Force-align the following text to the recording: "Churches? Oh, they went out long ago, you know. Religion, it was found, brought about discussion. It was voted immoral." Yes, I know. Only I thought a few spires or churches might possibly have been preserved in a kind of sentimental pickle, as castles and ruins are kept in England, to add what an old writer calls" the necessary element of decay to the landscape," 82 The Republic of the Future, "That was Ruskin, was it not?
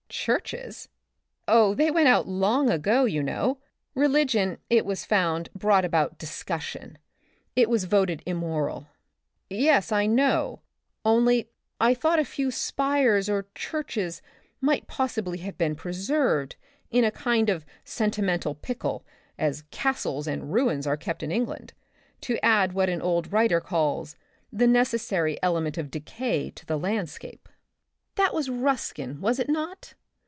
"Churches? 0.13 0.89
Oh, 1.47 1.73
they 1.73 1.89
went 1.89 2.09
out 2.09 2.27
long 2.27 2.69
ago, 2.69 3.05
you 3.05 3.23
know. 3.23 3.59
Religion, 3.95 4.57
it 4.69 4.85
was 4.85 5.05
found, 5.05 5.47
brought 5.55 5.85
about 5.85 6.17
discussion. 6.19 6.97
It 7.55 7.69
was 7.69 7.85
voted 7.85 8.21
immoral." 8.25 8.87
Yes, 9.49 9.89
I 9.89 10.07
know. 10.07 10.59
Only 11.05 11.49
I 11.79 11.93
thought 11.93 12.19
a 12.19 12.25
few 12.25 12.51
spires 12.51 13.29
or 13.29 13.47
churches 13.55 14.21
might 14.59 14.85
possibly 14.85 15.37
have 15.39 15.57
been 15.57 15.75
preserved 15.75 16.57
in 16.91 17.05
a 17.05 17.11
kind 17.11 17.49
of 17.49 17.65
sentimental 17.85 18.53
pickle, 18.53 19.05
as 19.39 19.63
castles 19.71 20.27
and 20.27 20.53
ruins 20.53 20.85
are 20.85 20.97
kept 20.97 21.23
in 21.23 21.31
England, 21.31 21.73
to 22.19 22.37
add 22.45 22.73
what 22.73 22.89
an 22.89 23.01
old 23.01 23.31
writer 23.31 23.61
calls" 23.61 24.17
the 24.51 24.67
necessary 24.67 25.41
element 25.41 25.77
of 25.77 25.89
decay 25.89 26.51
to 26.51 26.65
the 26.65 26.77
landscape," 26.77 27.47
82 27.47 27.47
The 27.47 28.21
Republic 28.21 28.27
of 28.27 28.35
the 28.35 28.43
Future, 28.51 28.53
"That 28.53 28.53
was 28.53 28.61
Ruskin, 28.61 29.21
was 29.21 29.39
it 29.39 29.49
not? 29.49 29.93